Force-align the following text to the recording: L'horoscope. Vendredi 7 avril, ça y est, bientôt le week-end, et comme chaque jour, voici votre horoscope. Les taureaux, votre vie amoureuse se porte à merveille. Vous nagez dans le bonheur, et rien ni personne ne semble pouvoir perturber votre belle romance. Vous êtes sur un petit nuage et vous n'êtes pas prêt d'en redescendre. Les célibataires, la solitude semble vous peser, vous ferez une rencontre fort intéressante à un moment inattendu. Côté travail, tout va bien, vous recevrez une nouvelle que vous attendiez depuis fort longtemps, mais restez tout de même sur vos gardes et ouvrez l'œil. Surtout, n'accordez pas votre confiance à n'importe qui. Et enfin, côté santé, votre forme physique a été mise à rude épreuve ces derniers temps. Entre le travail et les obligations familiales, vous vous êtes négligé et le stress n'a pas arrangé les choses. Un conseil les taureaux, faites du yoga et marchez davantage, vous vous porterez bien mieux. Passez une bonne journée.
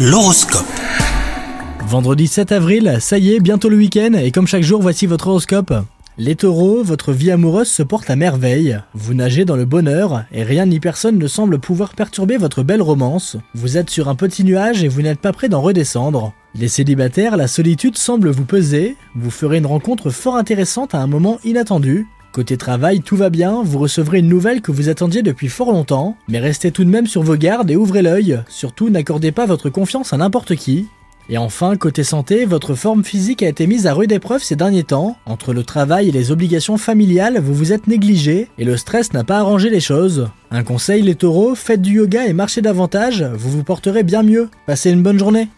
L'horoscope. 0.00 0.64
Vendredi 1.80 2.28
7 2.28 2.52
avril, 2.52 2.98
ça 3.00 3.18
y 3.18 3.32
est, 3.32 3.40
bientôt 3.40 3.68
le 3.68 3.76
week-end, 3.76 4.12
et 4.12 4.30
comme 4.30 4.46
chaque 4.46 4.62
jour, 4.62 4.80
voici 4.80 5.06
votre 5.06 5.26
horoscope. 5.26 5.74
Les 6.18 6.36
taureaux, 6.36 6.84
votre 6.84 7.12
vie 7.12 7.32
amoureuse 7.32 7.66
se 7.66 7.82
porte 7.82 8.08
à 8.08 8.14
merveille. 8.14 8.78
Vous 8.94 9.14
nagez 9.14 9.44
dans 9.44 9.56
le 9.56 9.64
bonheur, 9.64 10.22
et 10.30 10.44
rien 10.44 10.66
ni 10.66 10.78
personne 10.78 11.18
ne 11.18 11.26
semble 11.26 11.58
pouvoir 11.58 11.94
perturber 11.96 12.36
votre 12.36 12.62
belle 12.62 12.80
romance. 12.80 13.38
Vous 13.56 13.76
êtes 13.76 13.90
sur 13.90 14.08
un 14.08 14.14
petit 14.14 14.44
nuage 14.44 14.84
et 14.84 14.88
vous 14.88 15.02
n'êtes 15.02 15.20
pas 15.20 15.32
prêt 15.32 15.48
d'en 15.48 15.62
redescendre. 15.62 16.32
Les 16.54 16.68
célibataires, 16.68 17.36
la 17.36 17.48
solitude 17.48 17.98
semble 17.98 18.30
vous 18.30 18.44
peser, 18.44 18.94
vous 19.16 19.32
ferez 19.32 19.58
une 19.58 19.66
rencontre 19.66 20.10
fort 20.10 20.36
intéressante 20.36 20.94
à 20.94 20.98
un 20.98 21.08
moment 21.08 21.40
inattendu. 21.42 22.06
Côté 22.38 22.56
travail, 22.56 23.00
tout 23.00 23.16
va 23.16 23.30
bien, 23.30 23.64
vous 23.64 23.80
recevrez 23.80 24.20
une 24.20 24.28
nouvelle 24.28 24.60
que 24.60 24.70
vous 24.70 24.88
attendiez 24.88 25.22
depuis 25.22 25.48
fort 25.48 25.72
longtemps, 25.72 26.16
mais 26.28 26.38
restez 26.38 26.70
tout 26.70 26.84
de 26.84 26.88
même 26.88 27.08
sur 27.08 27.24
vos 27.24 27.34
gardes 27.34 27.68
et 27.68 27.74
ouvrez 27.74 28.00
l'œil. 28.00 28.38
Surtout, 28.46 28.90
n'accordez 28.90 29.32
pas 29.32 29.44
votre 29.44 29.70
confiance 29.70 30.12
à 30.12 30.18
n'importe 30.18 30.54
qui. 30.54 30.86
Et 31.28 31.36
enfin, 31.36 31.76
côté 31.76 32.04
santé, 32.04 32.44
votre 32.44 32.76
forme 32.76 33.02
physique 33.02 33.42
a 33.42 33.48
été 33.48 33.66
mise 33.66 33.88
à 33.88 33.92
rude 33.92 34.12
épreuve 34.12 34.40
ces 34.40 34.54
derniers 34.54 34.84
temps. 34.84 35.16
Entre 35.26 35.52
le 35.52 35.64
travail 35.64 36.10
et 36.10 36.12
les 36.12 36.30
obligations 36.30 36.76
familiales, 36.76 37.40
vous 37.40 37.54
vous 37.54 37.72
êtes 37.72 37.88
négligé 37.88 38.46
et 38.56 38.64
le 38.64 38.76
stress 38.76 39.12
n'a 39.12 39.24
pas 39.24 39.38
arrangé 39.38 39.68
les 39.68 39.80
choses. 39.80 40.28
Un 40.52 40.62
conseil 40.62 41.02
les 41.02 41.16
taureaux, 41.16 41.56
faites 41.56 41.82
du 41.82 41.94
yoga 41.94 42.24
et 42.24 42.34
marchez 42.34 42.62
davantage, 42.62 43.24
vous 43.34 43.50
vous 43.50 43.64
porterez 43.64 44.04
bien 44.04 44.22
mieux. 44.22 44.48
Passez 44.64 44.92
une 44.92 45.02
bonne 45.02 45.18
journée. 45.18 45.48